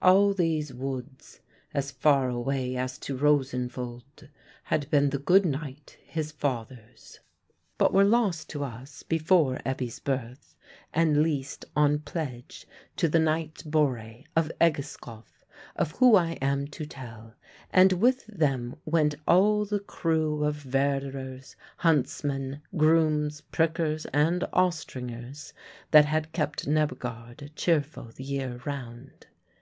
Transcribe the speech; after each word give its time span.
All 0.00 0.32
these 0.32 0.72
woods, 0.72 1.40
as 1.74 1.90
far 1.90 2.30
away 2.30 2.76
as 2.76 2.96
to 3.00 3.14
Rosenvold, 3.14 4.26
had 4.62 4.88
been 4.90 5.10
the 5.10 5.18
good 5.18 5.44
knight 5.44 5.98
his 6.02 6.32
father's, 6.32 7.20
but 7.76 7.92
were 7.92 8.02
lost 8.02 8.48
to 8.48 8.64
us 8.64 9.02
before 9.02 9.60
Ebbe's 9.66 9.98
birth, 10.00 10.56
and 10.94 11.22
leased 11.22 11.66
on 11.76 11.98
pledge 11.98 12.66
to 12.96 13.06
the 13.06 13.18
Knight 13.18 13.64
Borre, 13.66 14.24
of 14.34 14.50
Egeskov, 14.62 15.44
of 15.76 15.90
whom 15.92 16.16
I 16.16 16.38
am 16.40 16.66
to 16.68 16.86
tell; 16.86 17.34
and 17.70 17.92
with 17.92 18.26
them 18.28 18.76
went 18.86 19.16
all 19.28 19.66
the 19.66 19.80
crew 19.80 20.42
of 20.42 20.56
verderers, 20.56 21.54
huntsmen, 21.76 22.62
grooms, 22.78 23.42
prickers, 23.42 24.06
and 24.06 24.42
ostringers 24.54 25.52
that 25.90 26.06
had 26.06 26.32
kept 26.32 26.66
Nebbegaard 26.66 27.50
cheerful 27.56 28.04
the 28.04 28.24
year 28.24 28.62
round. 28.64 29.26